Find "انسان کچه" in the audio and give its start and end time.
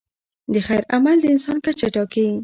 1.33-1.87